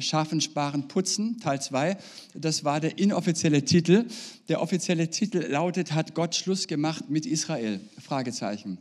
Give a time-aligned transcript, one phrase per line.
[0.00, 1.96] Schaffen, Sparen, Putzen, Teil 2.
[2.34, 4.06] Das war der inoffizielle Titel.
[4.48, 7.80] Der offizielle Titel lautet, hat Gott Schluss gemacht mit Israel?
[7.98, 8.78] Fragezeichen.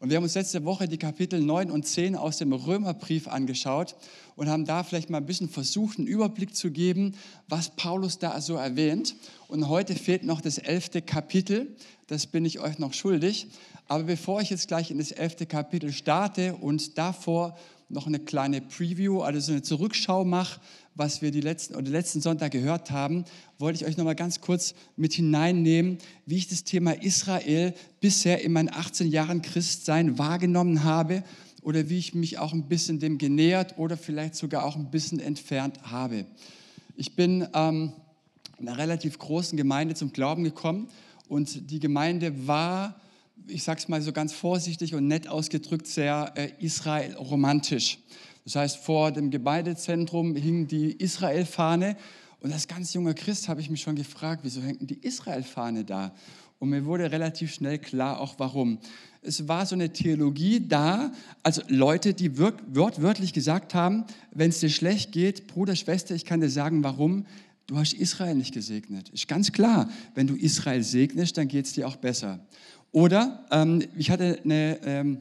[0.00, 3.96] Und wir haben uns letzte Woche die Kapitel 9 und 10 aus dem Römerbrief angeschaut
[4.36, 7.14] und haben da vielleicht mal ein bisschen versucht, einen Überblick zu geben,
[7.48, 9.16] was Paulus da so erwähnt.
[9.48, 11.74] Und heute fehlt noch das elfte Kapitel,
[12.06, 13.48] das bin ich euch noch schuldig.
[13.88, 17.58] Aber bevor ich jetzt gleich in das elfte Kapitel starte und davor
[17.88, 20.60] noch eine kleine Preview, also so eine Zurückschau mache,
[20.94, 23.24] was wir die letzten, oder letzten Sonntag gehört haben,
[23.58, 28.42] wollte ich euch noch mal ganz kurz mit hineinnehmen, wie ich das Thema Israel bisher
[28.42, 31.22] in meinen 18 Jahren Christsein wahrgenommen habe
[31.62, 35.20] oder wie ich mich auch ein bisschen dem genähert oder vielleicht sogar auch ein bisschen
[35.20, 36.26] entfernt habe.
[36.96, 37.92] Ich bin ähm,
[38.58, 40.88] in einer relativ großen Gemeinde zum Glauben gekommen
[41.28, 43.00] und die Gemeinde war
[43.48, 47.98] ich sage es mal so ganz vorsichtig und nett ausgedrückt, sehr äh, Israel-romantisch.
[48.44, 51.96] Das heißt, vor dem Gemeindezentrum hing die Israel-Fahne
[52.40, 56.14] und als ganz junger Christ habe ich mich schon gefragt, wieso hängt die Israel-Fahne da?
[56.58, 58.78] Und mir wurde relativ schnell klar auch warum.
[59.22, 61.12] Es war so eine Theologie da,
[61.42, 66.40] also Leute, die wortwörtlich gesagt haben, wenn es dir schlecht geht, Bruder, Schwester, ich kann
[66.40, 67.26] dir sagen, warum.
[67.66, 69.10] Du hast Israel nicht gesegnet.
[69.10, 72.40] Ist ganz klar, wenn du Israel segnest, dann geht es dir auch besser.
[72.92, 75.18] Oder ähm, ich hatte eine ähm,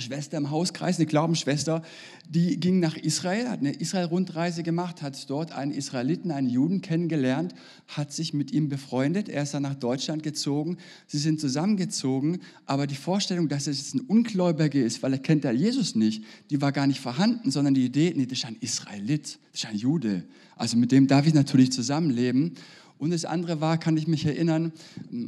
[0.00, 1.82] Schwester im Hauskreis, eine Glaubensschwester,
[2.28, 7.54] die ging nach Israel, hat eine Israel-Rundreise gemacht, hat dort einen Israeliten, einen Juden kennengelernt,
[7.86, 9.28] hat sich mit ihm befreundet.
[9.28, 10.76] Er ist dann nach Deutschland gezogen.
[11.06, 15.52] Sie sind zusammengezogen, aber die Vorstellung, dass es ein Ungläubiger ist, weil er kennt ja
[15.52, 19.38] Jesus nicht, die war gar nicht vorhanden, sondern die Idee, nee, das ist ein Israelit,
[19.52, 20.24] das ist ein Jude.
[20.56, 22.54] Also mit dem darf ich natürlich zusammenleben.
[22.98, 24.72] Und das andere war, kann ich mich erinnern,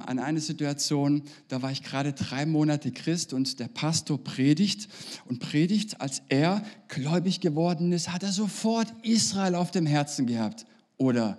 [0.01, 4.89] an eine Situation, da war ich gerade drei Monate Christ und der Pastor predigt
[5.27, 10.67] und predigt, als er gläubig geworden ist, hat er sofort Israel auf dem Herzen gehabt.
[10.97, 11.39] Oder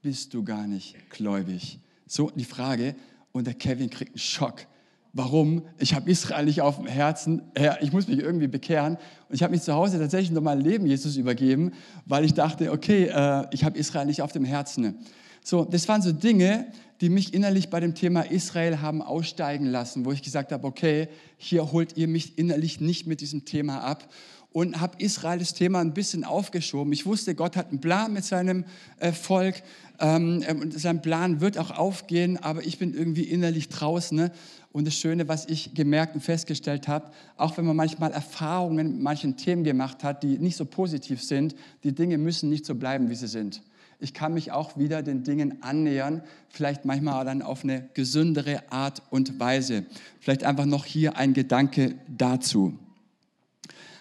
[0.00, 1.80] bist du gar nicht gläubig?
[2.06, 2.94] So die Frage.
[3.32, 4.66] Und der Kevin kriegt einen Schock.
[5.12, 5.62] Warum?
[5.78, 7.42] Ich habe Israel nicht auf dem Herzen.
[7.80, 8.96] Ich muss mich irgendwie bekehren.
[9.28, 11.72] Und ich habe mich zu Hause tatsächlich noch mein Leben Jesus übergeben,
[12.04, 14.98] weil ich dachte, okay, äh, ich habe Israel nicht auf dem Herzen.
[15.46, 16.66] So, das waren so Dinge,
[17.02, 21.06] die mich innerlich bei dem Thema Israel haben aussteigen lassen, wo ich gesagt habe, okay,
[21.36, 24.08] hier holt ihr mich innerlich nicht mit diesem Thema ab
[24.52, 26.94] und habe Israel das Thema ein bisschen aufgeschoben.
[26.94, 28.64] Ich wusste, Gott hat einen Plan mit seinem
[29.00, 29.56] äh, Volk
[30.00, 34.16] ähm, ähm, und sein Plan wird auch aufgehen, aber ich bin irgendwie innerlich draußen.
[34.16, 34.32] Ne?
[34.72, 39.02] Und das Schöne, was ich gemerkt und festgestellt habe, auch wenn man manchmal Erfahrungen mit
[39.02, 43.10] manchen Themen gemacht hat, die nicht so positiv sind, die Dinge müssen nicht so bleiben,
[43.10, 43.60] wie sie sind
[44.00, 49.02] ich kann mich auch wieder den Dingen annähern, vielleicht manchmal dann auf eine gesündere Art
[49.10, 49.86] und Weise.
[50.20, 52.78] Vielleicht einfach noch hier ein Gedanke dazu.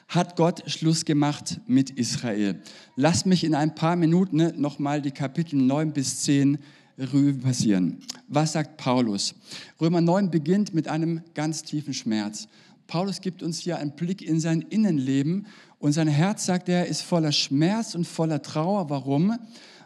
[0.08, 2.62] Hat Gott Schluss gemacht mit Israel?
[2.96, 6.60] Lass mich in ein paar Minuten nochmal die Kapitel 9 bis 10
[6.98, 8.00] Revue passieren.
[8.28, 9.34] Was sagt Paulus?
[9.82, 12.48] Römer 9 beginnt mit einem ganz tiefen Schmerz.
[12.86, 15.48] Paulus gibt uns hier einen Blick in sein Innenleben
[15.80, 18.90] und sein Herz, sagt er, ist voller Schmerz und voller Trauer.
[18.90, 19.38] Warum?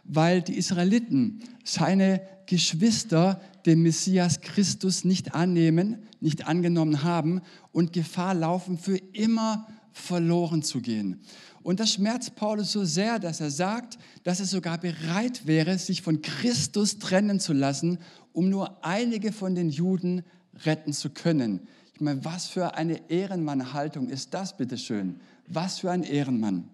[0.08, 7.42] Weil die Israeliten, seine Geschwister, den Messias Christus nicht annehmen, nicht angenommen haben
[7.72, 11.22] und Gefahr laufen, für immer verloren zu gehen.
[11.62, 16.02] Und das schmerzt Paulus so sehr, dass er sagt, dass er sogar bereit wäre, sich
[16.02, 18.00] von Christus trennen zu lassen,
[18.32, 20.24] um nur einige von den Juden
[20.66, 21.68] retten zu können.
[21.94, 25.20] Ich meine, was für eine Ehrenmannhaltung ist das, bitteschön?
[25.48, 26.70] Was für ein Ehrenmann.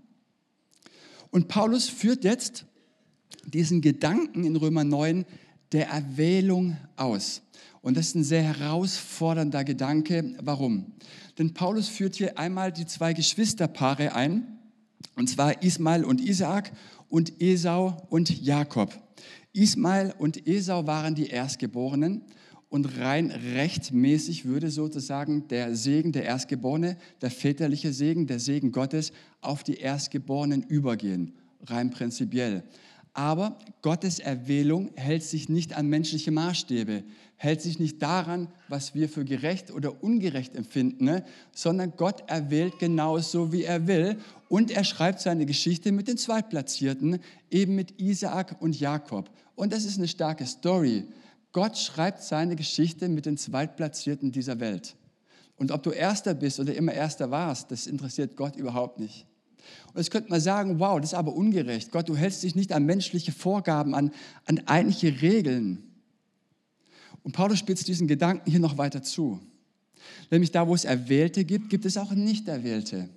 [1.31, 2.65] Und Paulus führt jetzt
[3.45, 5.25] diesen Gedanken in Römer 9
[5.71, 7.41] der Erwählung aus.
[7.81, 10.35] Und das ist ein sehr herausfordernder Gedanke.
[10.41, 10.93] Warum?
[11.37, 14.59] Denn Paulus führt hier einmal die zwei Geschwisterpaare ein,
[15.15, 16.71] und zwar Ismael und Isaak
[17.09, 18.93] und Esau und Jakob.
[19.51, 22.21] Ismael und Esau waren die Erstgeborenen
[22.69, 29.11] und rein rechtmäßig würde sozusagen der Segen der Erstgeborene, der väterliche Segen, der Segen Gottes
[29.41, 31.33] auf die Erstgeborenen übergehen,
[31.65, 32.63] rein prinzipiell.
[33.13, 37.03] Aber Gottes Erwählung hält sich nicht an menschliche Maßstäbe,
[37.35, 41.23] hält sich nicht daran, was wir für gerecht oder ungerecht empfinden, ne?
[41.51, 44.17] sondern Gott erwählt genauso, wie er will.
[44.49, 47.19] Und er schreibt seine Geschichte mit den Zweitplatzierten,
[47.51, 49.29] eben mit Isaak und Jakob.
[49.55, 51.05] Und das ist eine starke Story.
[51.51, 54.95] Gott schreibt seine Geschichte mit den Zweitplatzierten dieser Welt.
[55.55, 59.27] Und ob du Erster bist oder immer Erster warst, das interessiert Gott überhaupt nicht.
[59.93, 61.91] Und jetzt könnte man sagen, wow, das ist aber ungerecht.
[61.91, 64.11] Gott, du hältst dich nicht an menschliche Vorgaben, an,
[64.45, 65.83] an eigentliche Regeln.
[67.23, 69.39] Und Paulus spitzt diesen Gedanken hier noch weiter zu.
[70.29, 73.09] Nämlich da, wo es Erwählte gibt, gibt es auch Nicht-Erwählte.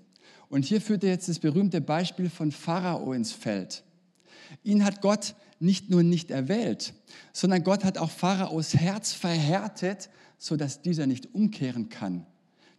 [0.48, 3.82] Und hier führt er jetzt das berühmte Beispiel von Pharao ins Feld.
[4.62, 6.92] Ihn hat Gott nicht nur nicht erwählt,
[7.32, 12.26] sondern Gott hat auch Pharaos Herz verhärtet, sodass dieser nicht umkehren kann.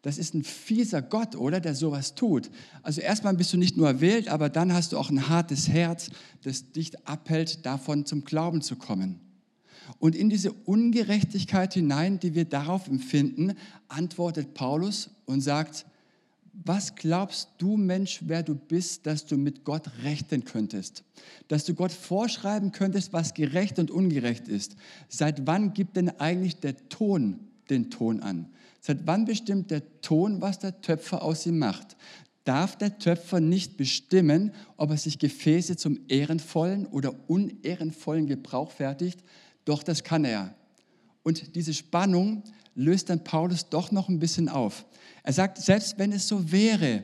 [0.01, 1.59] Das ist ein fieser Gott, oder?
[1.59, 2.49] Der sowas tut.
[2.83, 6.11] Also erstmal bist du nicht nur erwählt, aber dann hast du auch ein hartes Herz,
[6.43, 9.19] das dich abhält, davon zum Glauben zu kommen.
[9.99, 13.53] Und in diese Ungerechtigkeit hinein, die wir darauf empfinden,
[13.87, 15.85] antwortet Paulus und sagt,
[16.65, 21.03] was glaubst du, Mensch, wer du bist, dass du mit Gott rechten könntest?
[21.47, 24.75] Dass du Gott vorschreiben könntest, was gerecht und ungerecht ist?
[25.07, 27.39] Seit wann gibt denn eigentlich der Ton
[27.69, 28.47] den Ton an?
[28.79, 31.97] Seit wann bestimmt der Ton, was der Töpfer aus ihm macht?
[32.43, 39.19] Darf der Töpfer nicht bestimmen, ob er sich Gefäße zum ehrenvollen oder unehrenvollen Gebrauch fertigt?
[39.65, 40.55] Doch das kann er.
[41.23, 42.43] Und diese Spannung
[42.73, 44.85] löst dann Paulus doch noch ein bisschen auf.
[45.23, 47.03] Er sagt, selbst wenn es so wäre,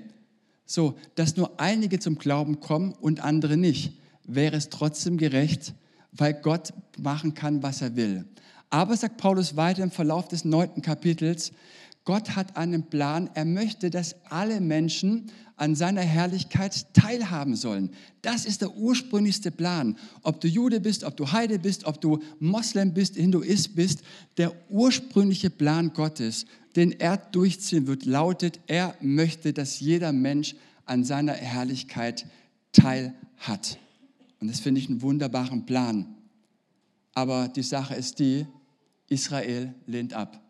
[0.65, 5.74] so, dass nur einige zum Glauben kommen und andere nicht, wäre es trotzdem gerecht,
[6.13, 8.25] weil Gott machen kann, was er will.
[8.73, 11.51] Aber, sagt Paulus weiter im Verlauf des neunten Kapitels,
[12.05, 13.29] Gott hat einen Plan.
[13.35, 15.27] Er möchte, dass alle Menschen
[15.57, 17.91] an seiner Herrlichkeit teilhaben sollen.
[18.23, 19.95] Das ist der ursprünglichste Plan.
[20.23, 24.01] Ob du Jude bist, ob du Heide bist, ob du Moslem bist, Hinduist bist,
[24.37, 30.55] der ursprüngliche Plan Gottes, den er durchziehen wird, lautet, er möchte, dass jeder Mensch
[30.85, 32.25] an seiner Herrlichkeit
[32.71, 33.77] teilhat.
[34.39, 36.07] Und das finde ich einen wunderbaren Plan.
[37.13, 38.47] Aber die Sache ist die,
[39.13, 40.42] Israel lehnt ab.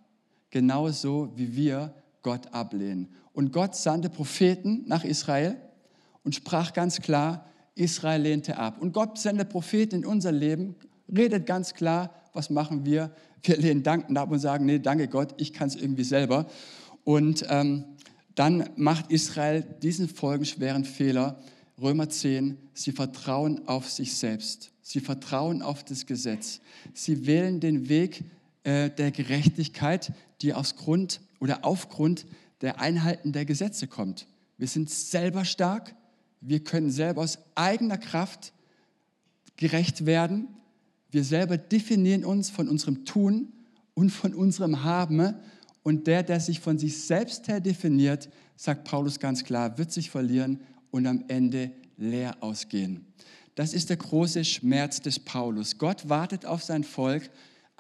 [0.50, 3.14] Genauso wie wir Gott ablehnen.
[3.34, 5.58] Und Gott sandte Propheten nach Israel
[6.24, 7.46] und sprach ganz klar,
[7.76, 8.82] Israel lehnte ab.
[8.82, 10.76] Und Gott sendet Propheten in unser Leben,
[11.16, 13.12] redet ganz klar, was machen wir?
[13.42, 16.46] Wir lehnen Danken ab und sagen, nee, danke Gott, ich kann es irgendwie selber.
[17.04, 17.84] Und ähm,
[18.36, 21.40] dann macht Israel diesen folgenschweren Fehler,
[21.82, 24.72] Römer 10, sie vertrauen auf sich selbst.
[24.82, 26.62] Sie vertrauen auf das Gesetz.
[26.94, 28.24] Sie wählen den Weg
[28.64, 32.26] äh, der Gerechtigkeit, die aus Grund oder aufgrund
[32.62, 34.28] der Einhalten der Gesetze kommt.
[34.58, 35.96] Wir sind selber stark,
[36.40, 38.54] wir können selber aus eigener Kraft
[39.58, 40.48] gerecht werden.
[41.12, 43.54] Wir selber definieren uns von unserem Tun
[43.94, 45.36] und von unserem Haben.
[45.84, 50.10] Und der, der sich von sich selbst her definiert, sagt Paulus ganz klar, wird sich
[50.10, 50.60] verlieren
[50.92, 53.06] und am Ende leer ausgehen.
[53.56, 55.78] Das ist der große Schmerz des Paulus.
[55.78, 57.30] Gott wartet auf sein Volk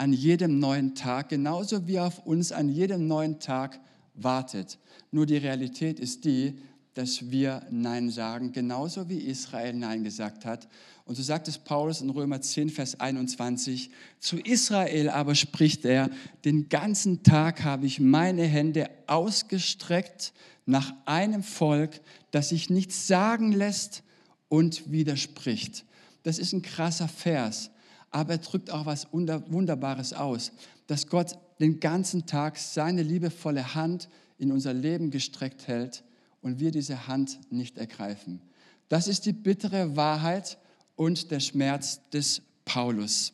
[0.04, 3.80] an jedem neuen Tag, genauso wie auf uns an jedem neuen Tag
[4.16, 4.78] wartet.
[5.12, 6.60] Nur die Realität ist die,
[6.94, 10.68] dass wir Nein sagen, genauso wie Israel Nein gesagt hat.
[11.06, 16.10] Und so sagt es Paulus in Römer 10, Vers 21, zu Israel aber spricht er,
[16.44, 20.34] den ganzen Tag habe ich meine Hände ausgestreckt
[20.66, 22.02] nach einem Volk,
[22.32, 24.04] das sich nichts sagen lässt
[24.50, 25.86] und widerspricht.
[26.24, 27.72] Das ist ein krasser Vers,
[28.14, 30.52] aber er drückt auch was Wunderbares aus,
[30.88, 34.08] dass Gott den ganzen Tag seine liebevolle Hand
[34.38, 36.04] in unser Leben gestreckt hält
[36.42, 38.42] und wir diese Hand nicht ergreifen.
[38.88, 40.60] Das ist die bittere Wahrheit
[40.96, 43.34] und der Schmerz des Paulus.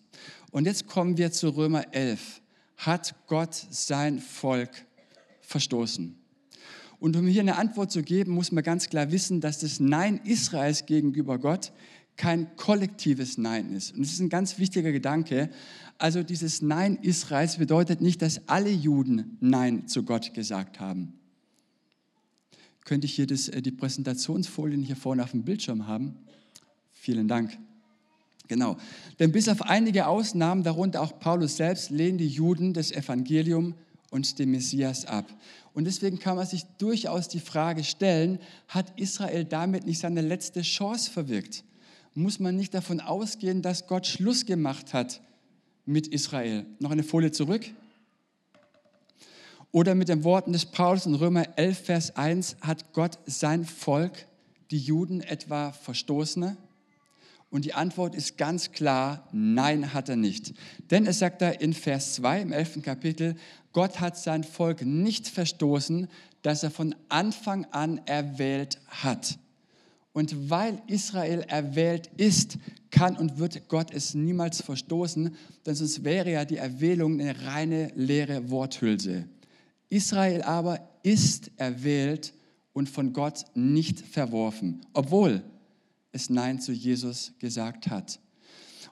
[0.52, 2.42] Und jetzt kommen wir zu Römer 11.
[2.78, 4.86] Hat Gott sein Volk
[5.42, 6.16] verstoßen?
[7.00, 10.22] Und um hier eine Antwort zu geben, muss man ganz klar wissen, dass das Nein
[10.24, 11.72] Israels gegenüber Gott
[12.20, 13.94] kein kollektives Nein ist.
[13.94, 15.50] Und das ist ein ganz wichtiger Gedanke.
[15.98, 21.14] Also dieses Nein Israels bedeutet nicht, dass alle Juden Nein zu Gott gesagt haben.
[22.84, 26.18] Könnte ich hier das, äh, die Präsentationsfolien hier vorne auf dem Bildschirm haben?
[26.92, 27.58] Vielen Dank.
[28.50, 28.76] Genau.
[29.20, 33.76] Denn bis auf einige Ausnahmen, darunter auch Paulus selbst, lehnen die Juden das Evangelium
[34.12, 35.34] und den Messias ab.
[35.74, 40.64] Und deswegen kann man sich durchaus die Frage stellen, hat Israel damit nicht seine letzte
[40.64, 41.64] Chance verwirkt?
[42.20, 45.22] Muss man nicht davon ausgehen, dass Gott Schluss gemacht hat
[45.86, 46.66] mit Israel.
[46.80, 47.66] Noch eine Folie zurück.
[49.72, 54.26] Oder mit den Worten des Paulus in Römer 11, Vers 1, hat Gott sein Volk,
[54.72, 56.58] die Juden, etwa verstoßen?
[57.52, 60.54] Und die Antwort ist ganz klar, nein, hat er nicht.
[60.92, 62.82] Denn es sagt er in Vers 2 im 11.
[62.84, 63.36] Kapitel,
[63.74, 66.08] Gott hat sein Volk nicht verstoßen,
[66.42, 69.40] das er von Anfang an erwählt hat.
[70.20, 72.58] Und weil Israel erwählt ist,
[72.92, 75.34] kann und wird Gott es niemals verstoßen,
[75.66, 79.30] denn sonst wäre ja die Erwählung eine reine leere Worthülse.
[79.88, 82.34] Israel aber ist erwählt
[82.74, 85.42] und von Gott nicht verworfen, obwohl
[86.12, 88.20] es Nein zu Jesus gesagt hat.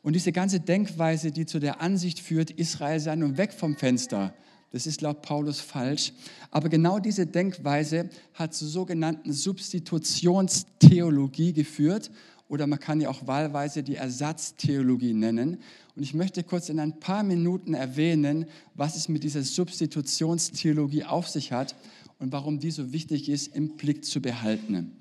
[0.04, 4.34] Und diese ganze Denkweise, die zu der Ansicht führt, Israel sei nun weg vom Fenster,
[4.72, 6.14] Das ist laut Paulus falsch.
[6.52, 12.12] Aber genau diese Denkweise hat zur sogenannten Substitutionstheologie geführt
[12.50, 15.58] oder man kann ja auch wahlweise die Ersatztheologie nennen.
[15.96, 18.46] Und ich möchte kurz in ein paar Minuten erwähnen,
[18.76, 21.76] was es mit dieser Substitutionstheologie auf sich hat
[22.20, 24.96] und warum die so wichtig ist, im Blick zu behalten.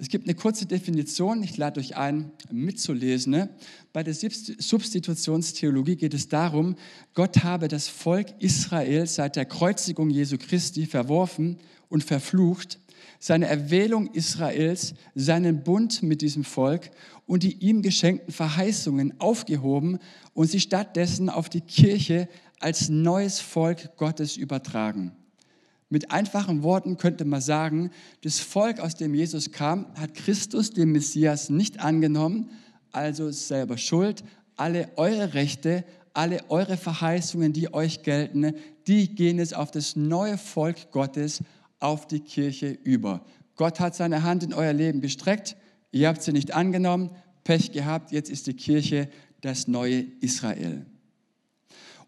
[0.00, 3.48] Es gibt eine kurze Definition, ich lade euch ein, mitzulesen.
[3.92, 6.76] Bei der Substitutionstheologie geht es darum,
[7.14, 12.78] Gott habe das Volk Israel seit der Kreuzigung Jesu Christi verworfen und verflucht,
[13.18, 16.92] seine Erwählung Israels, seinen Bund mit diesem Volk
[17.26, 19.98] und die ihm geschenkten Verheißungen aufgehoben
[20.32, 22.28] und sie stattdessen auf die Kirche
[22.60, 25.10] als neues Volk Gottes übertragen.
[25.90, 27.90] Mit einfachen Worten könnte man sagen,
[28.22, 32.50] das Volk, aus dem Jesus kam, hat Christus, den Messias, nicht angenommen,
[32.92, 34.22] also selber schuld.
[34.56, 38.52] Alle eure Rechte, alle eure Verheißungen, die euch gelten,
[38.86, 41.42] die gehen jetzt auf das neue Volk Gottes,
[41.80, 43.24] auf die Kirche über.
[43.56, 45.56] Gott hat seine Hand in euer Leben gestreckt,
[45.90, 47.10] ihr habt sie nicht angenommen,
[47.44, 49.08] Pech gehabt, jetzt ist die Kirche
[49.40, 50.84] das neue Israel.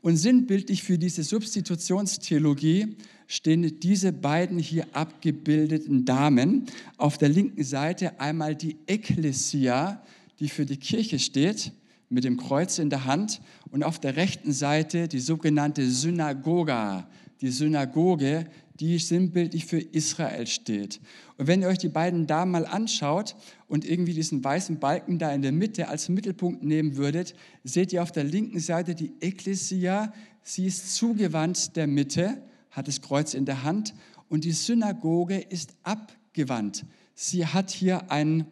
[0.03, 2.97] Und sinnbildlich für diese Substitutionstheologie
[3.31, 6.67] stehen diese beiden hier abgebildeten Damen.
[6.97, 10.03] Auf der linken Seite einmal die Ekklesia,
[10.41, 11.71] die für die Kirche steht,
[12.09, 13.41] mit dem Kreuz in der Hand.
[13.71, 17.09] Und auf der rechten Seite die sogenannte Synagoga,
[17.41, 18.47] die Synagoge,
[18.81, 21.01] die sinnbildlich für Israel steht.
[21.37, 23.37] Und wenn ihr euch die beiden Damen mal anschaut
[23.69, 28.03] und irgendwie diesen weißen Balken da in der Mitte als Mittelpunkt nehmen würdet, seht ihr
[28.03, 33.45] auf der linken Seite die Ekklesia, sie ist zugewandt der Mitte, hat das Kreuz in
[33.45, 33.95] der Hand
[34.29, 36.85] und die Synagoge ist abgewandt.
[37.15, 38.47] Sie hat hier ein,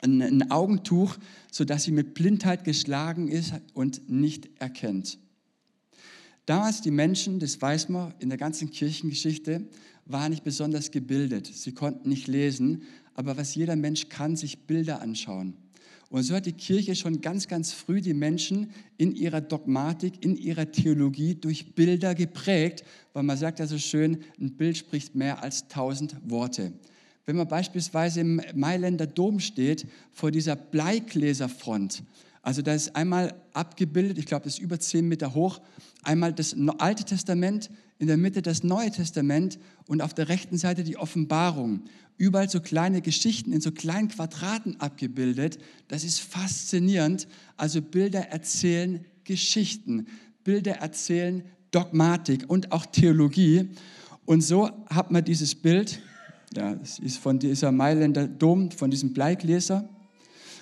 [0.00, 1.16] ein, ein Augentuch,
[1.50, 5.18] sodass sie mit Blindheit geschlagen ist und nicht erkennt.
[6.46, 9.68] Damals die Menschen, das weiß man in der ganzen Kirchengeschichte,
[10.04, 11.46] waren nicht besonders gebildet.
[11.46, 15.56] Sie konnten nicht lesen, aber was jeder Mensch kann, sich Bilder anschauen.
[16.08, 20.36] Und so hat die Kirche schon ganz, ganz früh die Menschen in ihrer Dogmatik, in
[20.36, 25.42] ihrer Theologie durch Bilder geprägt, weil man sagt ja so schön, ein Bild spricht mehr
[25.42, 26.72] als tausend Worte.
[27.24, 32.04] Wenn man beispielsweise im Mailänder Dom steht, vor dieser Bleigläserfront,
[32.40, 35.60] also da ist einmal abgebildet, ich glaube, das ist über zehn Meter hoch,
[36.04, 39.58] einmal das Alte Testament, in der Mitte das Neue Testament
[39.88, 41.82] und auf der rechten Seite die Offenbarung.
[42.18, 45.58] Überall so kleine Geschichten in so kleinen Quadraten abgebildet.
[45.88, 47.28] Das ist faszinierend.
[47.56, 50.06] Also Bilder erzählen Geschichten.
[50.44, 53.68] Bilder erzählen Dogmatik und auch Theologie.
[54.24, 56.00] Und so hat man dieses Bild,
[56.54, 59.88] ja, das ist von dieser Mailänder Dom, von diesem Bleigläser,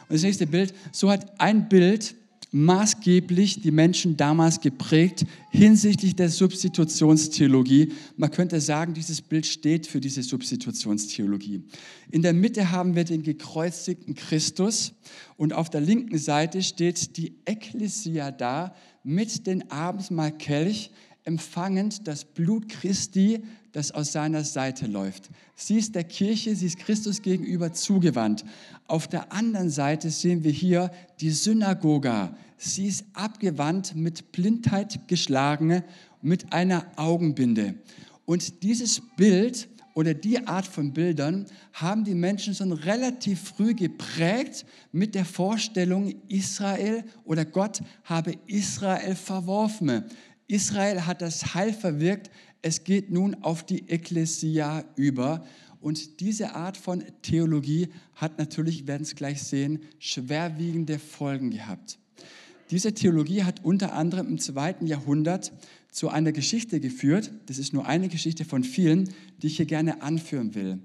[0.08, 2.14] und das nächste Bild, so hat ein Bild
[2.54, 7.92] maßgeblich die Menschen damals geprägt hinsichtlich der Substitutionstheologie.
[8.16, 11.64] Man könnte sagen, dieses Bild steht für diese Substitutionstheologie.
[12.12, 14.92] In der Mitte haben wir den gekreuzigten Christus
[15.37, 20.92] und auf der linken Seite steht die Ekklesia da mit dem Abendmahlkelch,
[21.25, 23.42] empfangend das Blut Christi,
[23.74, 25.30] das aus seiner Seite läuft.
[25.56, 28.44] Sie ist der Kirche, sie ist Christus gegenüber zugewandt.
[28.86, 32.36] Auf der anderen Seite sehen wir hier die Synagoga.
[32.56, 35.82] Sie ist abgewandt, mit Blindheit geschlagen,
[36.22, 37.74] mit einer Augenbinde.
[38.24, 44.66] Und dieses Bild oder die Art von Bildern haben die Menschen schon relativ früh geprägt
[44.92, 50.04] mit der Vorstellung, Israel oder Gott habe Israel verworfen.
[50.46, 52.30] Israel hat das Heil verwirkt,
[52.64, 55.44] es geht nun auf die Ekklesia über.
[55.83, 61.99] Und diese Art von Theologie hat natürlich, werden es gleich sehen, schwerwiegende Folgen gehabt.
[62.71, 65.52] Diese Theologie hat unter anderem im zweiten Jahrhundert
[65.90, 67.33] zu einer Geschichte geführt.
[67.47, 69.11] Das ist nur eine Geschichte von vielen,
[69.42, 70.78] die ich hier gerne anführen will.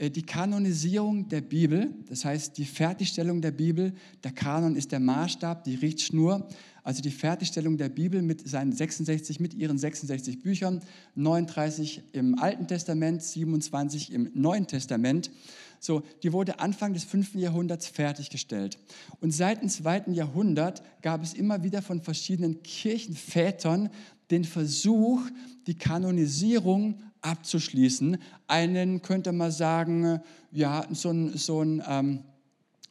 [0.00, 3.92] Äh, die Kanonisierung der Bibel, das heißt die Fertigstellung der Bibel,
[4.24, 6.48] der Kanon ist der Maßstab, die Richtschnur,
[6.82, 10.80] also die Fertigstellung der Bibel mit seinen 66, mit ihren 66 Büchern,
[11.14, 15.30] 39 im Alten Testament, 27 im Neuen Testament.
[15.78, 17.34] So, die wurde Anfang des 5.
[17.34, 18.78] Jahrhunderts fertiggestellt.
[19.20, 20.12] Und seit dem 2.
[20.12, 23.90] Jahrhundert gab es immer wieder von verschiedenen Kirchenvätern
[24.30, 25.20] den Versuch,
[25.66, 28.18] die Kanonisierung abzuschließen.
[28.46, 30.20] Einen könnte man sagen,
[30.52, 32.24] ja, so ein, so ein ähm,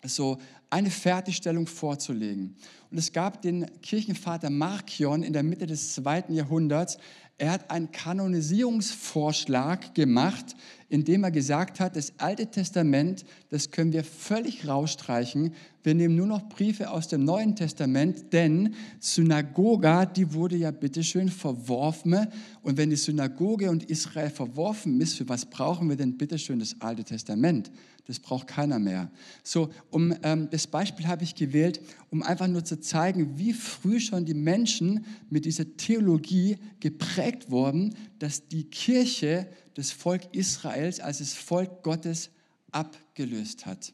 [0.04, 0.38] so
[0.70, 2.56] eine Fertigstellung vorzulegen.
[2.92, 6.98] Und es gab den Kirchenvater Markion in der Mitte des zweiten Jahrhunderts.
[7.38, 10.56] Er hat einen Kanonisierungsvorschlag gemacht,
[10.90, 15.54] indem er gesagt hat, das Alte Testament, das können wir völlig rausstreichen.
[15.82, 21.30] Wir nehmen nur noch Briefe aus dem Neuen Testament, denn Synagoga, die wurde ja bitteschön
[21.30, 22.28] verworfen.
[22.62, 26.76] Und wenn die Synagoge und Israel verworfen ist, für was brauchen wir denn bitteschön das
[26.82, 27.72] Alte Testament?
[28.08, 29.10] Das braucht keiner mehr.
[29.44, 34.00] So, um, ähm, das Beispiel habe ich gewählt, um einfach nur zu zeigen, wie früh
[34.00, 41.20] schon die Menschen mit dieser Theologie geprägt wurden, dass die Kirche das Volk Israels als
[41.20, 42.32] das Volk Gottes
[42.72, 43.94] abgelöst hat.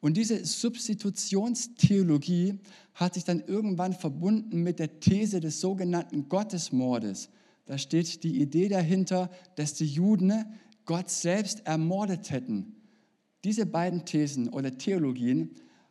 [0.00, 2.58] Und diese Substitutionstheologie
[2.94, 7.30] hat sich dann irgendwann verbunden mit der These des sogenannten Gottesmordes.
[7.66, 10.46] Da steht die Idee dahinter, dass die Juden
[10.86, 12.76] Gott selbst ermordet hätten.
[13.44, 15.50] Diese beiden Thesen oder Theologien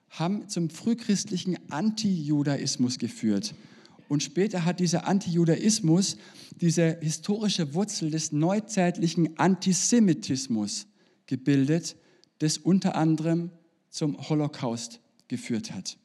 [0.09, 3.53] haben zum frühchristlichen Antijudaismus geführt.
[4.07, 6.17] Und später hat dieser Antijudaismus
[6.59, 10.87] diese historische Wurzel des neuzeitlichen Antisemitismus
[11.27, 11.95] gebildet,
[12.39, 13.51] das unter anderem
[13.89, 15.97] zum Holocaust geführt hat.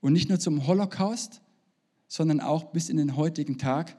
[0.00, 1.42] Und nicht nur zum Holocaust,
[2.08, 3.96] sondern auch bis in den heutigen Tag.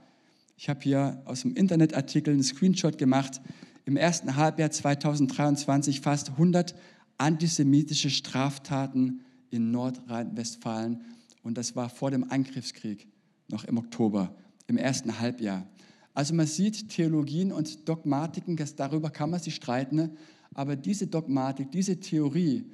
[0.57, 3.41] Ich habe hier aus dem Internetartikel einen Screenshot gemacht
[3.85, 6.75] im ersten Halbjahr 2023 fast 100
[7.17, 11.01] antisemitische Straftaten in Nordrhein-Westfalen.
[11.43, 13.07] Und das war vor dem Angriffskrieg,
[13.47, 14.35] noch im Oktober,
[14.67, 15.67] im ersten Halbjahr.
[16.13, 20.17] Also man sieht Theologien und Dogmatiken, darüber kann man sich streiten,
[20.53, 22.65] aber diese Dogmatik, diese Theorie,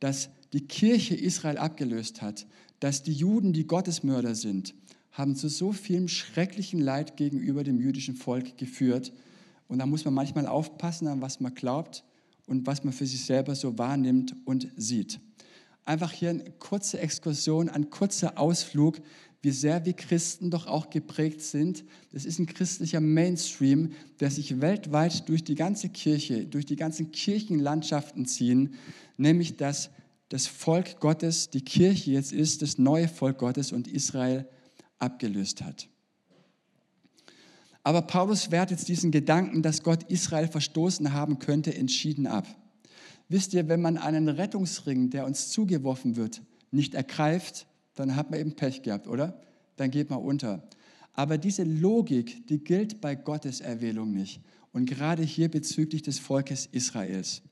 [0.00, 2.46] dass die Kirche Israel abgelöst hat,
[2.80, 4.74] dass die Juden die Gottesmörder sind,
[5.12, 9.12] haben zu so vielem schrecklichen Leid gegenüber dem jüdischen Volk geführt,
[9.70, 12.02] und da muss man manchmal aufpassen, an was man glaubt
[12.48, 15.20] und was man für sich selber so wahrnimmt und sieht.
[15.84, 19.00] Einfach hier eine kurze Exkursion, ein kurzer Ausflug,
[19.42, 21.84] wie sehr wir Christen doch auch geprägt sind.
[22.12, 27.10] Das ist ein christlicher Mainstream, der sich weltweit durch die ganze Kirche, durch die ganzen
[27.10, 28.74] Kirchenlandschaften ziehen,
[29.16, 29.90] nämlich dass
[30.28, 34.46] das Volk Gottes, die Kirche jetzt ist, das neue Volk Gottes und Israel
[34.98, 35.88] abgelöst hat.
[37.82, 42.46] Aber Paulus wehrt jetzt diesen Gedanken, dass Gott Israel verstoßen haben könnte, entschieden ab.
[43.28, 48.40] Wisst ihr, wenn man einen Rettungsring, der uns zugeworfen wird, nicht ergreift, dann hat man
[48.40, 49.40] eben Pech gehabt, oder?
[49.76, 50.62] Dann geht man unter.
[51.12, 54.40] Aber diese Logik, die gilt bei Gottes Erwählung nicht.
[54.72, 57.42] Und gerade hier bezüglich des Volkes Israels.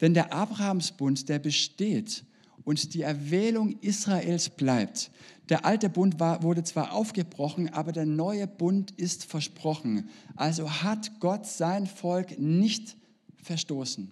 [0.00, 2.24] Denn der Abrahamsbund, der besteht
[2.64, 5.10] und die Erwählung Israels bleibt.
[5.48, 10.08] Der alte Bund war, wurde zwar aufgebrochen, aber der neue Bund ist versprochen.
[10.34, 12.96] Also hat Gott sein Volk nicht
[13.42, 14.10] verstoßen.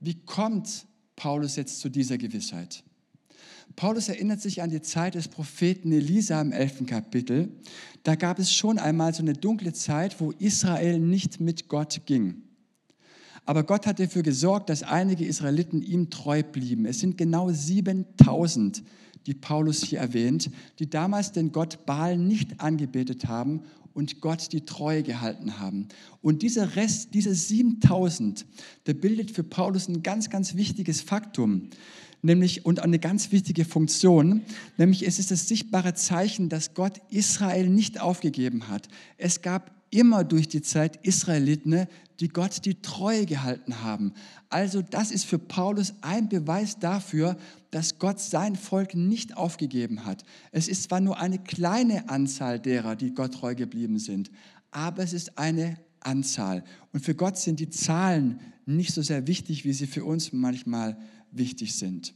[0.00, 2.82] Wie kommt Paulus jetzt zu dieser Gewissheit?
[3.76, 6.86] Paulus erinnert sich an die Zeit des Propheten Elisa im 11.
[6.86, 7.48] Kapitel.
[8.02, 12.42] Da gab es schon einmal so eine dunkle Zeit, wo Israel nicht mit Gott ging.
[13.44, 16.86] Aber Gott hat dafür gesorgt, dass einige Israeliten ihm treu blieben.
[16.86, 18.84] Es sind genau 7000,
[19.26, 23.62] die Paulus hier erwähnt, die damals den Gott Baal nicht angebetet haben
[23.94, 25.88] und Gott die Treue gehalten haben.
[26.20, 28.46] Und dieser Rest, diese 7000,
[28.86, 31.68] der bildet für Paulus ein ganz, ganz wichtiges Faktum,
[32.22, 34.42] nämlich und eine ganz wichtige Funktion,
[34.78, 38.88] nämlich es ist das sichtbare Zeichen, dass Gott Israel nicht aufgegeben hat.
[39.18, 41.86] Es gab immer durch die Zeit Israeliten,
[42.18, 44.14] die Gott die Treue gehalten haben.
[44.48, 47.36] Also das ist für Paulus ein Beweis dafür,
[47.70, 50.24] dass Gott sein Volk nicht aufgegeben hat.
[50.50, 54.30] Es ist zwar nur eine kleine Anzahl derer, die Gott treu geblieben sind,
[54.70, 56.64] aber es ist eine Anzahl.
[56.92, 60.96] Und für Gott sind die Zahlen nicht so sehr wichtig, wie sie für uns manchmal
[61.30, 62.14] wichtig sind.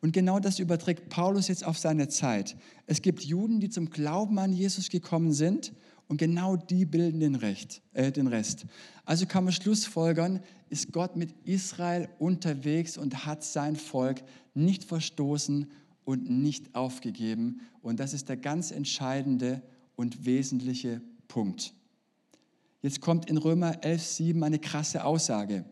[0.00, 2.56] Und genau das überträgt Paulus jetzt auf seine Zeit.
[2.86, 5.72] Es gibt Juden, die zum Glauben an Jesus gekommen sind
[6.08, 8.64] und genau die bilden den, Recht, äh, den Rest.
[9.04, 10.40] Also kann man schlussfolgern,
[10.70, 14.22] ist Gott mit Israel unterwegs und hat sein Volk
[14.54, 15.70] nicht verstoßen
[16.04, 17.60] und nicht aufgegeben.
[17.82, 19.62] Und das ist der ganz entscheidende
[19.96, 21.74] und wesentliche Punkt.
[22.80, 25.64] Jetzt kommt in Römer 11.7 eine krasse Aussage.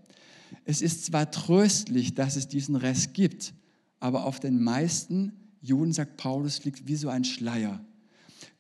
[0.65, 3.55] Es ist zwar tröstlich, dass es diesen Rest gibt,
[4.01, 7.81] aber auf den meisten Juden, sagt Paulus, liegt wie so ein Schleier.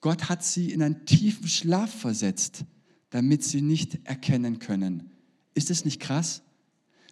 [0.00, 2.64] Gott hat sie in einen tiefen Schlaf versetzt,
[3.10, 5.10] damit sie nicht erkennen können.
[5.54, 6.42] Ist es nicht krass?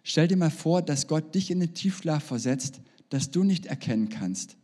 [0.03, 4.09] Stell dir mal vor, dass Gott dich in den Tiefschlaf versetzt, dass du nicht erkennen
[4.09, 4.55] kannst.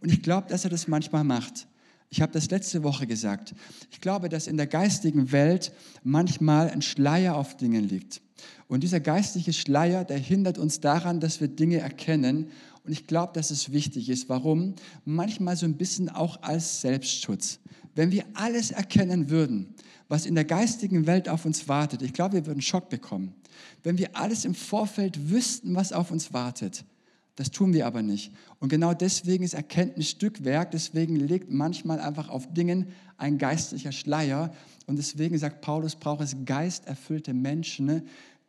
[0.00, 1.66] Und ich glaube, dass er das manchmal macht.
[2.10, 3.54] Ich habe das letzte Woche gesagt.
[3.90, 8.20] Ich glaube, dass in der geistigen Welt manchmal ein Schleier auf Dingen liegt.
[8.68, 12.50] Und dieser geistliche Schleier, der hindert uns daran, dass wir Dinge erkennen.
[12.84, 14.28] Und ich glaube, dass es wichtig ist.
[14.28, 14.74] Warum?
[15.04, 17.60] Manchmal so ein bisschen auch als Selbstschutz.
[17.94, 19.74] Wenn wir alles erkennen würden,
[20.08, 23.34] was in der geistigen Welt auf uns wartet, ich glaube, wir würden Schock bekommen.
[23.82, 26.84] Wenn wir alles im Vorfeld wüssten, was auf uns wartet,
[27.36, 28.32] das tun wir aber nicht.
[28.60, 34.52] Und genau deswegen ist Erkenntnis Stückwerk, deswegen liegt manchmal einfach auf Dingen ein geistlicher Schleier.
[34.86, 38.02] Und deswegen sagt Paulus, braucht es geisterfüllte Menschen,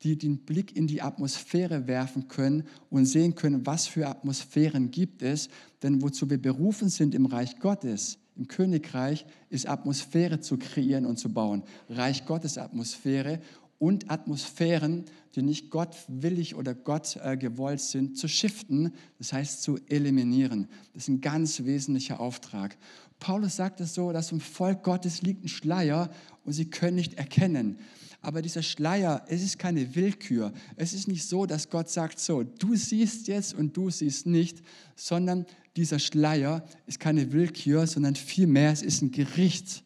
[0.03, 5.23] die den Blick in die Atmosphäre werfen können und sehen können, was für Atmosphären gibt
[5.23, 5.49] es.
[5.81, 11.17] Denn wozu wir berufen sind im Reich Gottes, im Königreich, ist Atmosphäre zu kreieren und
[11.17, 11.63] zu bauen.
[11.89, 13.39] Reich Gottes Atmosphäre
[13.85, 20.67] und Atmosphären, die nicht gottwillig oder Gott äh, sind, zu shiften, das heißt zu eliminieren.
[20.93, 22.77] Das ist ein ganz wesentlicher Auftrag.
[23.19, 26.09] Paulus sagt es so, dass im Volk Gottes liegt ein Schleier
[26.45, 27.77] und sie können nicht erkennen.
[28.21, 30.51] Aber dieser Schleier, es ist keine Willkür.
[30.77, 34.63] Es ist nicht so, dass Gott sagt, so, du siehst jetzt und du siehst nicht,
[34.95, 35.45] sondern
[35.75, 39.84] dieser Schleier ist keine Willkür, sondern vielmehr es ist ein Gericht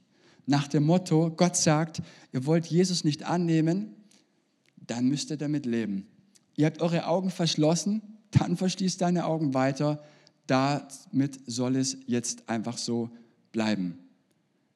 [0.49, 2.01] nach dem Motto, Gott sagt,
[2.33, 3.93] ihr wollt Jesus nicht annehmen,
[4.75, 6.07] dann müsst ihr damit leben.
[6.55, 10.03] Ihr habt eure Augen verschlossen, dann verschließt deine Augen weiter.
[10.47, 13.11] Damit soll es jetzt einfach so
[13.51, 13.99] bleiben.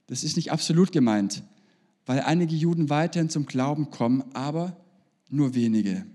[0.06, 1.42] Das ist nicht absolut gemeint,
[2.06, 4.78] weil einige Juden weiterhin zum Glauben kommen, aber
[5.30, 6.06] nur wenige.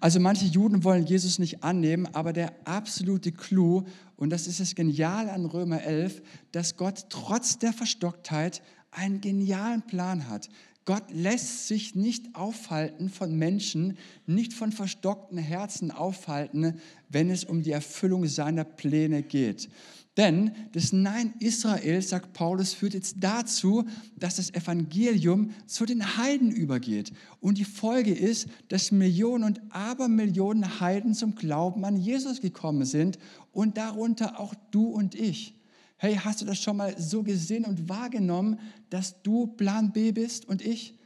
[0.00, 3.84] Also manche Juden wollen Jesus nicht annehmen, aber der absolute Clou,
[4.16, 9.82] und das ist das Geniale an Römer 11, dass Gott trotz der Verstocktheit einen genialen
[9.82, 10.48] Plan hat.
[10.84, 16.78] Gott lässt sich nicht aufhalten von Menschen, nicht von verstockten Herzen aufhalten,
[17.08, 19.70] wenn es um die Erfüllung seiner Pläne geht.
[20.16, 23.84] Denn das Nein Israels, sagt Paulus, führt jetzt dazu,
[24.16, 27.12] dass das Evangelium zu den Heiden übergeht.
[27.40, 33.18] Und die Folge ist, dass Millionen und Abermillionen Heiden zum Glauben an Jesus gekommen sind
[33.50, 35.54] und darunter auch du und ich.
[35.96, 40.44] Hey, hast du das schon mal so gesehen und wahrgenommen, dass du Plan B bist
[40.44, 40.96] und ich?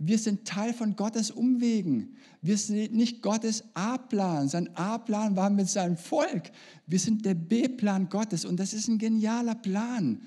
[0.00, 2.16] Wir sind Teil von Gottes Umwegen.
[2.40, 4.48] Wir sind nicht Gottes A-Plan.
[4.48, 6.52] Sein A-Plan war mit seinem Volk.
[6.86, 10.20] Wir sind der B-Plan Gottes und das ist ein genialer Plan.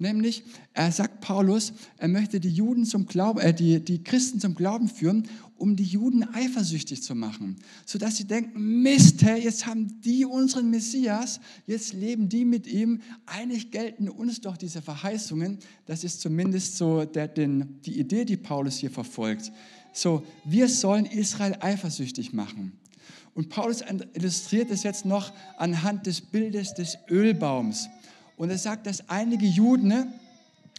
[0.00, 4.54] Nämlich, er sagt Paulus, er möchte die Juden zum Glauben, äh, die, die Christen zum
[4.54, 10.00] Glauben führen, um die Juden eifersüchtig zu machen, sodass sie denken, Mist, hey, jetzt haben
[10.02, 15.58] die unseren Messias, jetzt leben die mit ihm, eigentlich gelten uns doch diese Verheißungen.
[15.86, 19.50] Das ist zumindest so der, den, die Idee, die Paulus hier verfolgt.
[19.92, 22.78] So, wir sollen Israel eifersüchtig machen.
[23.34, 23.82] Und Paulus
[24.14, 27.88] illustriert es jetzt noch anhand des Bildes des Ölbaums.
[28.38, 30.12] Und er sagt, dass einige Juden, ne,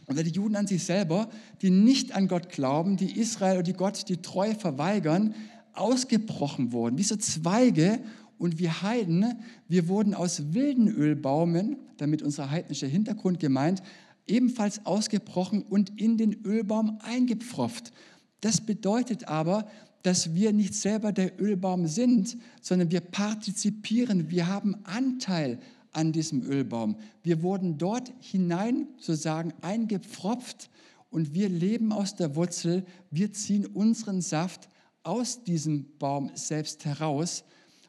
[0.07, 1.29] oder die Juden an sich selber,
[1.61, 5.35] die nicht an Gott glauben, die Israel oder die Gott die Treue verweigern,
[5.73, 7.99] ausgebrochen wurden, wie so Zweige.
[8.39, 9.35] Und wir Heiden,
[9.67, 13.83] wir wurden aus wilden Ölbaumen, damit unser heidnischer Hintergrund gemeint,
[14.25, 17.91] ebenfalls ausgebrochen und in den Ölbaum eingepfropft.
[18.39, 19.67] Das bedeutet aber,
[20.03, 25.59] dass wir nicht selber der Ölbaum sind, sondern wir partizipieren, wir haben Anteil
[25.91, 26.97] an diesem Ölbaum.
[27.23, 30.69] Wir wurden dort hinein sozusagen eingepfropft
[31.09, 34.69] und wir leben aus der Wurzel, wir ziehen unseren Saft
[35.03, 37.43] aus diesem Baum selbst heraus.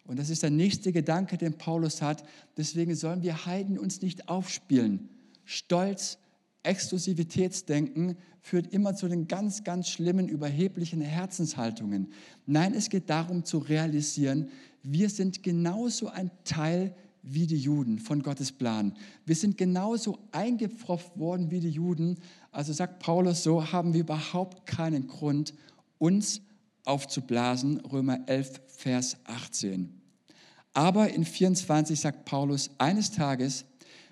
[0.05, 2.25] Und das ist der nächste Gedanke, den Paulus hat.
[2.57, 5.09] Deswegen sollen wir Heiden uns nicht aufspielen.
[5.45, 6.19] Stolz,
[6.63, 12.13] Exklusivitätsdenken führt immer zu den ganz, ganz schlimmen, überheblichen Herzenshaltungen.
[12.47, 14.51] Nein, es geht darum zu realisieren,
[14.83, 18.94] wir sind genauso ein Teil wie die Juden von Gottes Plan.
[19.26, 22.18] Wir sind genauso eingepfropft worden wie die Juden.
[22.50, 25.54] Also sagt Paulus so, haben wir überhaupt keinen Grund,
[25.98, 26.40] uns
[26.85, 27.80] aufzublasen.
[27.80, 30.00] Römer 11, Vers 18.
[30.72, 33.64] Aber in 24 sagt Paulus, eines Tages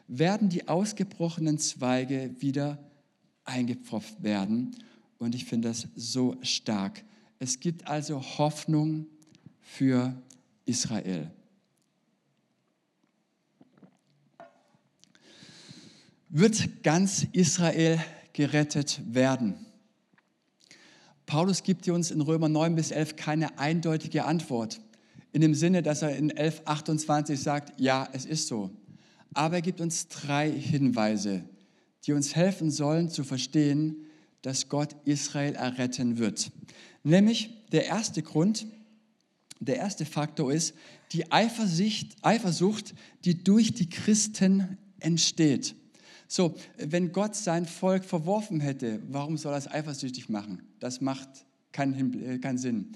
[0.08, 2.78] werden die ausgebrochenen Zweige wieder
[3.44, 4.76] eingepfropft werden.
[5.18, 7.04] Und ich finde das so stark.
[7.38, 9.06] Es gibt also Hoffnung
[9.60, 10.20] für
[10.64, 11.30] Israel.
[16.28, 17.98] Wird ganz Israel
[18.32, 19.66] gerettet werden?
[21.26, 24.80] Paulus gibt uns in Römer 9 bis 11 keine eindeutige Antwort.
[25.32, 28.70] In dem Sinne, dass er in 11.28 sagt, ja, es ist so.
[29.34, 31.44] Aber er gibt uns drei Hinweise,
[32.06, 34.06] die uns helfen sollen zu verstehen,
[34.40, 36.50] dass Gott Israel erretten wird.
[37.02, 38.66] Nämlich der erste Grund,
[39.60, 40.74] der erste Faktor ist
[41.12, 45.74] die Eifersucht die durch die Christen entsteht.
[46.30, 50.62] So, wenn Gott sein Volk verworfen hätte, warum soll er es eifersüchtig machen?
[50.78, 51.28] Das macht
[51.72, 52.92] keinen, äh, keinen Sinn.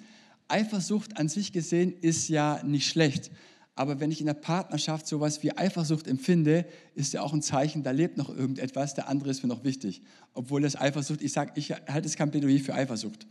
[0.49, 3.31] Eifersucht an sich gesehen ist ja nicht schlecht.
[3.75, 7.83] Aber wenn ich in der Partnerschaft sowas wie Eifersucht empfinde, ist ja auch ein Zeichen,
[7.83, 10.03] da lebt noch irgendetwas, der andere ist mir noch wichtig.
[10.35, 13.27] Obwohl das Eifersucht, ich sage, ich halte es kein Plädoyer für Eifersucht.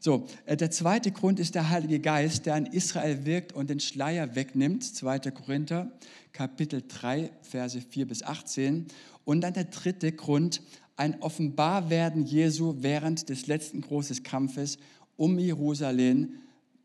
[0.00, 3.80] So, äh, der zweite Grund ist der Heilige Geist, der an Israel wirkt und den
[3.80, 4.84] Schleier wegnimmt.
[4.84, 5.30] 2.
[5.30, 5.90] Korinther,
[6.32, 8.88] Kapitel 3, Verse 4 bis 18.
[9.26, 10.62] Und dann der dritte Grund,
[10.94, 14.78] ein Offenbarwerden Jesu während des letzten großen Kampfes
[15.16, 16.34] um Jerusalem,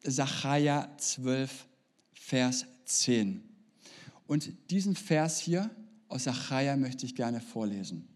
[0.04, 1.68] Sacharja 12,
[2.14, 3.44] Vers 10.
[4.26, 5.70] Und diesen Vers hier
[6.08, 8.08] aus Sacharja möchte ich gerne vorlesen.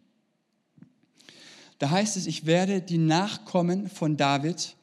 [1.77, 4.75] Da heißt es, ich werde die Nachkommen von David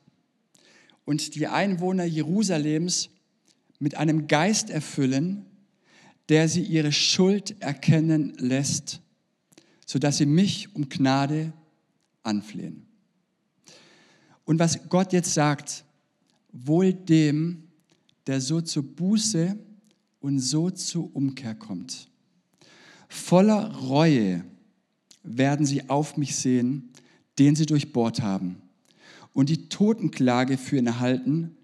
[1.05, 3.11] und die Einwohner Jerusalems
[3.81, 5.47] mit einem Geist erfüllen,
[6.29, 9.03] der sie ihre Schuld erkennen lässt,
[9.93, 11.53] sodass sie mich um Gnade
[12.23, 12.87] anflehen.
[14.47, 15.85] Und was Gott jetzt sagt,
[16.51, 17.65] wohl dem,
[18.27, 19.55] der so zur Buße
[20.21, 22.09] und so zur Umkehr kommt.
[23.07, 24.43] Voller Reue
[25.25, 26.89] werden sie auf mich sehen,
[27.39, 28.63] den sie durchbohrt haben,
[29.35, 31.55] und die Totenklage für ihn erhalten,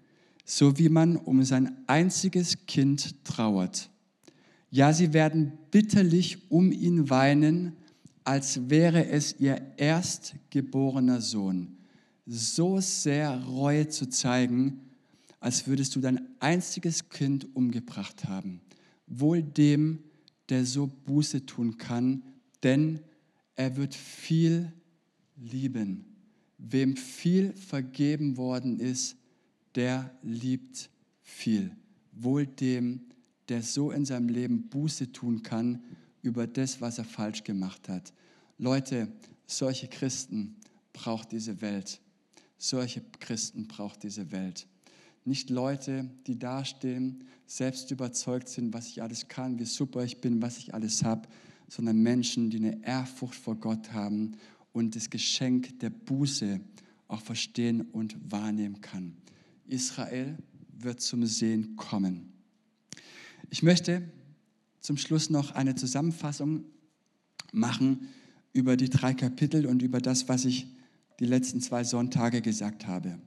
[0.45, 3.89] so wie man um sein einziges Kind trauert.
[4.69, 7.75] Ja, sie werden bitterlich um ihn weinen,
[8.29, 11.77] als wäre es ihr erstgeborener Sohn.
[12.27, 14.81] So sehr Reue zu zeigen,
[15.39, 18.61] als würdest du dein einziges Kind umgebracht haben.
[19.07, 20.03] Wohl dem,
[20.47, 22.21] der so Buße tun kann,
[22.61, 22.99] denn
[23.55, 24.73] er wird viel
[25.35, 26.05] lieben.
[26.59, 29.17] Wem viel vergeben worden ist,
[29.73, 30.91] der liebt
[31.23, 31.71] viel.
[32.11, 33.01] Wohl dem,
[33.47, 35.81] der so in seinem Leben Buße tun kann
[36.21, 38.13] über das, was er falsch gemacht hat.
[38.57, 39.07] Leute,
[39.45, 40.55] solche Christen
[40.93, 41.99] braucht diese Welt.
[42.57, 44.67] Solche Christen braucht diese Welt.
[45.25, 50.41] Nicht Leute, die dastehen, selbst überzeugt sind, was ich alles kann, wie super ich bin,
[50.41, 51.27] was ich alles habe,
[51.67, 54.33] sondern Menschen, die eine Ehrfurcht vor Gott haben
[54.73, 56.59] und das Geschenk der Buße
[57.07, 59.15] auch verstehen und wahrnehmen kann.
[59.67, 60.37] Israel
[60.77, 62.31] wird zum Sehen kommen.
[63.49, 64.03] Ich möchte
[64.81, 66.65] zum Schluss noch eine Zusammenfassung
[67.51, 68.09] machen
[68.53, 70.67] über die drei Kapitel und über das, was ich
[71.19, 73.19] die letzten zwei Sonntage gesagt habe.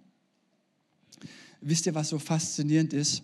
[1.61, 3.23] Wisst ihr, was so faszinierend ist?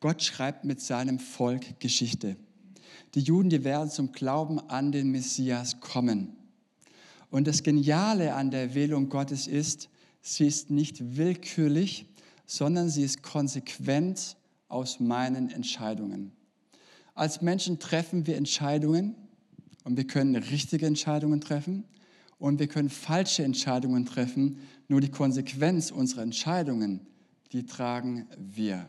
[0.00, 2.36] Gott schreibt mit seinem Volk Geschichte.
[3.14, 6.36] Die Juden, die werden zum Glauben an den Messias kommen.
[7.30, 9.88] Und das Geniale an der Wählung Gottes ist,
[10.20, 12.06] sie ist nicht willkürlich,
[12.46, 14.36] sondern sie ist konsequent
[14.68, 16.32] aus meinen Entscheidungen.
[17.14, 19.14] Als Menschen treffen wir Entscheidungen
[19.84, 21.84] und wir können richtige Entscheidungen treffen
[22.38, 24.58] und wir können falsche Entscheidungen treffen.
[24.88, 27.06] Nur die Konsequenz unserer Entscheidungen
[27.52, 28.88] die tragen wir.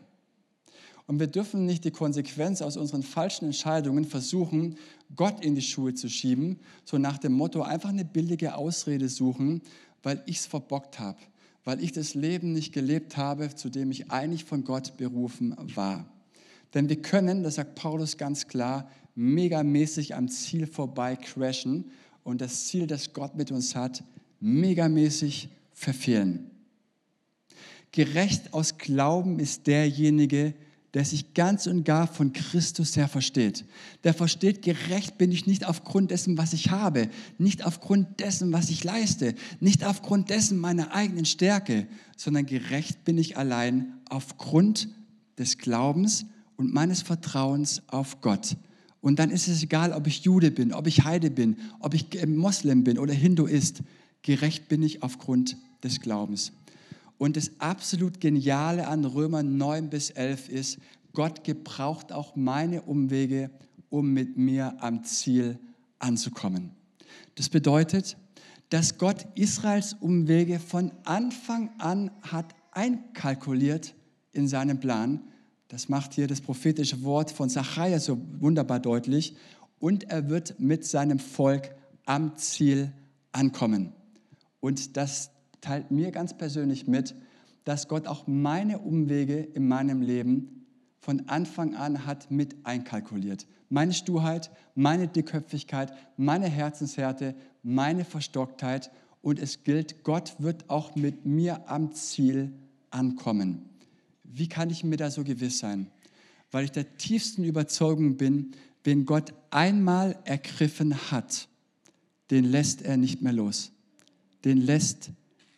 [1.06, 4.78] Und wir dürfen nicht die Konsequenz aus unseren falschen Entscheidungen versuchen,
[5.16, 9.62] Gott in die Schuhe zu schieben, so nach dem Motto einfach eine billige Ausrede suchen,
[10.02, 11.18] weil ich es verbockt habe,
[11.64, 16.06] weil ich das Leben nicht gelebt habe, zu dem ich eigentlich von Gott berufen war.
[16.74, 21.90] Denn wir können, das sagt Paulus ganz klar, megamäßig am Ziel vorbei crashen
[22.24, 24.04] und das Ziel, das Gott mit uns hat,
[24.40, 26.50] megamäßig verfehlen.
[27.90, 30.54] Gerecht aus Glauben ist derjenige,
[30.94, 33.64] der sich ganz und gar von Christus her versteht.
[34.04, 37.08] Der versteht, gerecht bin ich nicht aufgrund dessen, was ich habe,
[37.38, 43.16] nicht aufgrund dessen, was ich leiste, nicht aufgrund dessen meiner eigenen Stärke, sondern gerecht bin
[43.16, 44.88] ich allein aufgrund
[45.38, 48.56] des Glaubens und meines Vertrauens auf Gott.
[49.00, 52.06] Und dann ist es egal, ob ich Jude bin, ob ich Heide bin, ob ich
[52.26, 53.82] Moslem bin oder Hinduist.
[54.22, 56.52] Gerecht bin ich aufgrund des Glaubens.
[57.18, 60.78] Und das absolut Geniale an Römer 9 bis 11 ist,
[61.12, 63.50] Gott gebraucht auch meine Umwege,
[63.90, 65.58] um mit mir am Ziel
[65.98, 66.70] anzukommen.
[67.34, 68.16] Das bedeutet,
[68.70, 73.94] dass Gott Israels Umwege von Anfang an hat einkalkuliert
[74.32, 75.20] in seinem Plan.
[75.72, 79.34] Das macht hier das prophetische Wort von Zachariah so wunderbar deutlich.
[79.80, 82.92] Und er wird mit seinem Volk am Ziel
[83.32, 83.94] ankommen.
[84.60, 85.30] Und das
[85.62, 87.14] teilt mir ganz persönlich mit,
[87.64, 90.66] dass Gott auch meine Umwege in meinem Leben
[90.98, 93.46] von Anfang an hat mit einkalkuliert.
[93.70, 98.90] Meine Sturheit, meine Dickköpfigkeit, meine Herzenshärte, meine Verstocktheit.
[99.22, 102.52] Und es gilt, Gott wird auch mit mir am Ziel
[102.90, 103.71] ankommen.
[104.34, 105.88] Wie kann ich mir da so gewiss sein?
[106.50, 108.52] Weil ich der tiefsten Überzeugung bin,
[108.84, 111.48] wenn Gott einmal ergriffen hat,
[112.30, 113.72] den lässt er nicht mehr los.
[114.44, 115.10] Den lässt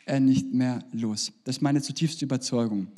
[0.07, 1.33] er nicht mehr los.
[1.45, 2.89] Das ist meine zutiefste Überzeugung.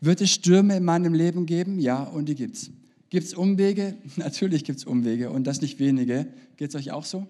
[0.00, 1.78] Wird es Stürme in meinem Leben geben?
[1.78, 2.70] Ja, und die gibt es.
[3.10, 3.96] Gibt es Umwege?
[4.16, 6.26] Natürlich gibt es Umwege und das nicht wenige.
[6.56, 7.26] Geht es euch auch so?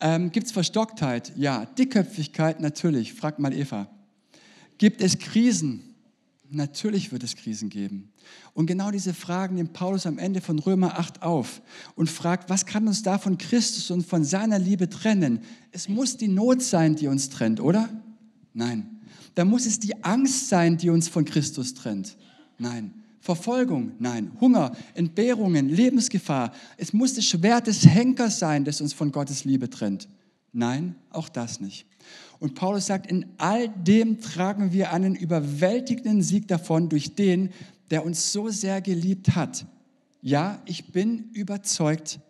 [0.00, 1.32] Ähm, gibt es Verstocktheit?
[1.36, 1.66] Ja.
[1.66, 2.60] Dickköpfigkeit?
[2.60, 3.12] Natürlich.
[3.12, 3.88] Fragt mal Eva.
[4.78, 5.91] Gibt es Krisen?
[6.54, 8.10] Natürlich wird es Krisen geben.
[8.52, 11.62] Und genau diese Fragen nimmt Paulus am Ende von Römer 8 auf
[11.94, 15.40] und fragt, was kann uns da von Christus und von seiner Liebe trennen?
[15.70, 17.88] Es muss die Not sein, die uns trennt, oder?
[18.52, 19.00] Nein.
[19.34, 22.16] Da muss es die Angst sein, die uns von Christus trennt.
[22.58, 22.92] Nein.
[23.20, 23.92] Verfolgung?
[23.98, 24.32] Nein.
[24.40, 26.52] Hunger, Entbehrungen, Lebensgefahr.
[26.76, 30.06] Es muss das Schwert des Henkers sein, das uns von Gottes Liebe trennt.
[30.52, 31.86] Nein, auch das nicht.
[32.38, 37.50] Und Paulus sagt, in all dem tragen wir einen überwältigenden Sieg davon durch den,
[37.90, 39.66] der uns so sehr geliebt hat.
[40.20, 42.20] Ja, ich bin überzeugt,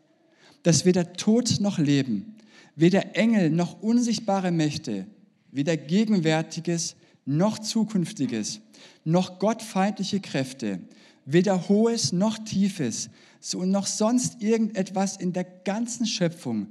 [0.63, 2.37] dass weder Tod noch Leben,
[2.77, 5.07] weder Engel noch unsichtbare Mächte,
[5.51, 8.61] weder Gegenwärtiges noch Zukünftiges,
[9.05, 10.81] noch gottfeindliche Kräfte,
[11.25, 16.69] weder Hohes noch Tiefes, so noch sonst irgendetwas in der ganzen Schöpfung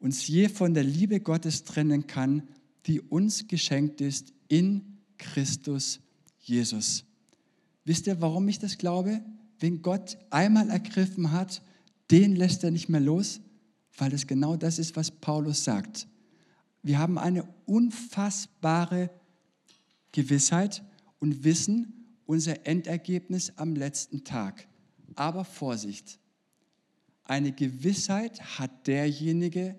[0.00, 2.48] uns je von der Liebe Gottes trennen kann,
[2.86, 6.00] die uns geschenkt ist in Christus
[6.38, 7.04] Jesus.
[7.84, 9.22] Wisst ihr, warum ich das glaube?
[9.58, 11.62] Wenn Gott einmal ergriffen hat,
[12.10, 13.40] den lässt er nicht mehr los,
[13.96, 16.08] weil es genau das ist, was Paulus sagt.
[16.82, 19.10] Wir haben eine unfassbare
[20.12, 20.82] Gewissheit
[21.18, 24.66] und wissen unser Endergebnis am letzten Tag.
[25.14, 26.18] Aber Vorsicht,
[27.24, 29.78] eine Gewissheit hat derjenige,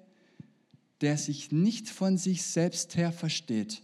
[1.02, 3.82] der sich nicht von sich selbst her versteht,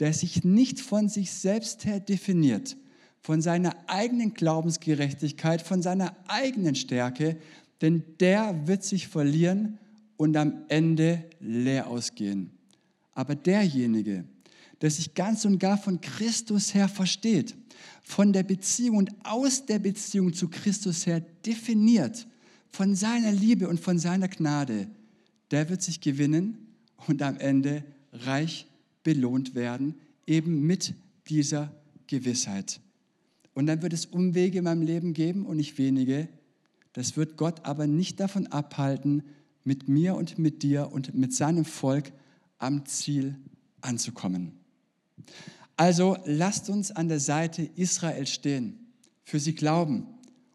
[0.00, 2.76] der sich nicht von sich selbst her definiert,
[3.20, 7.38] von seiner eigenen Glaubensgerechtigkeit, von seiner eigenen Stärke,
[7.80, 9.78] denn der wird sich verlieren
[10.16, 12.50] und am Ende leer ausgehen.
[13.12, 14.24] Aber derjenige,
[14.80, 17.54] der sich ganz und gar von Christus her versteht,
[18.02, 22.26] von der Beziehung und aus der Beziehung zu Christus her definiert,
[22.70, 24.88] von seiner Liebe und von seiner Gnade,
[25.54, 26.58] der wird sich gewinnen
[27.06, 28.66] und am Ende reich
[29.04, 29.94] belohnt werden,
[30.26, 30.94] eben mit
[31.28, 31.72] dieser
[32.08, 32.80] Gewissheit.
[33.54, 36.28] Und dann wird es Umwege in meinem Leben geben und nicht wenige.
[36.92, 39.22] Das wird Gott aber nicht davon abhalten,
[39.62, 42.10] mit mir und mit dir und mit seinem Volk
[42.58, 43.36] am Ziel
[43.80, 44.58] anzukommen.
[45.76, 48.88] Also lasst uns an der Seite Israel stehen,
[49.22, 50.08] für sie glauben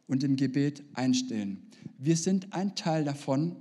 [0.07, 1.69] und im Gebet einstehen.
[1.97, 3.55] Wir sind ein Teil davon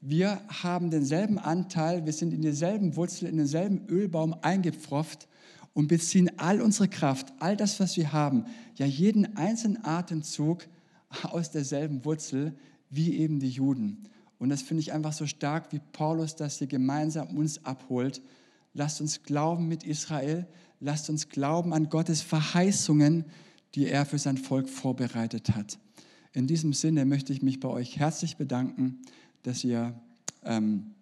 [0.00, 5.28] wir haben denselben Anteil, wir sind in derselben Wurzel, in denselben Ölbaum eingepfropft
[5.74, 10.66] und beziehen all unsere Kraft, all das, was wir haben, ja jeden einzelnen Atemzug
[11.22, 12.56] aus derselben Wurzel
[12.88, 14.08] wie eben die Juden.
[14.38, 18.22] Und das finde ich einfach so stark, wie Paulus das hier gemeinsam uns abholt.
[18.72, 20.46] Lasst uns glauben mit Israel,
[20.80, 23.26] lasst uns glauben an Gottes Verheißungen,
[23.74, 25.78] die er für sein Volk vorbereitet hat.
[26.32, 29.00] In diesem Sinne möchte ich mich bei euch herzlich bedanken
[29.42, 29.94] dass ihr
[30.44, 30.94] ähm,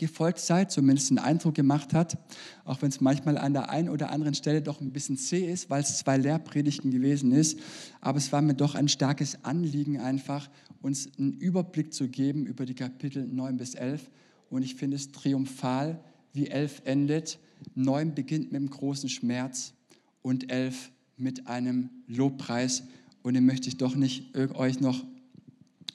[0.00, 2.16] gefolgt seid, zumindest einen Eindruck gemacht hat,
[2.64, 5.68] auch wenn es manchmal an der einen oder anderen Stelle doch ein bisschen zäh ist,
[5.68, 7.58] weil es zwei Lehrpredigten gewesen ist.
[8.00, 10.48] Aber es war mir doch ein starkes Anliegen einfach,
[10.80, 14.10] uns einen Überblick zu geben über die Kapitel 9 bis 11.
[14.48, 16.00] Und ich finde es triumphal,
[16.32, 17.38] wie 11 endet.
[17.74, 19.74] 9 beginnt mit einem großen Schmerz
[20.22, 22.84] und 11 mit einem Lobpreis.
[23.22, 25.04] Und den möchte ich doch nicht euch noch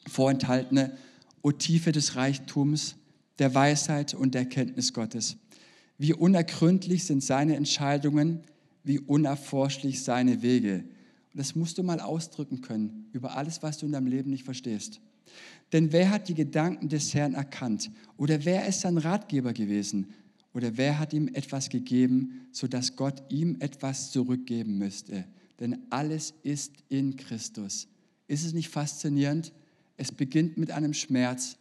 [0.08, 0.92] vorenthalten
[1.46, 2.96] o Tiefe des Reichtums,
[3.38, 5.38] der Weisheit und der Erkenntnis Gottes.
[6.00, 8.42] Wie unergründlich sind seine Entscheidungen,
[8.84, 10.86] wie unerforschlich seine Wege.
[11.32, 14.44] Und das musst du mal ausdrücken können über alles, was du in deinem Leben nicht
[14.44, 15.02] verstehst.
[15.72, 17.92] Denn wer hat die Gedanken des Herrn erkannt?
[18.18, 20.08] Oder wer ist sein Ratgeber gewesen?
[20.56, 25.26] Oder wer hat ihm etwas gegeben, sodass Gott ihm etwas zurückgeben müsste?
[25.60, 27.88] Denn alles ist in Christus.
[28.28, 29.54] Ist es nicht faszinierend?
[29.98, 31.58] Es beginnt mit einem Schmerz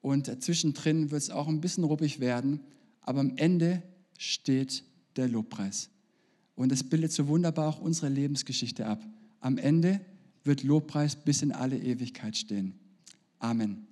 [0.00, 2.60] und zwischendrin wird es auch ein bisschen ruppig werden,
[3.00, 3.82] aber am Ende
[4.18, 4.84] steht
[5.16, 5.90] der Lobpreis.
[6.54, 9.02] Und es bildet so wunderbar auch unsere Lebensgeschichte ab.
[9.40, 10.00] Am Ende
[10.44, 12.78] wird Lobpreis bis in alle Ewigkeit stehen.
[13.38, 13.86] Amen.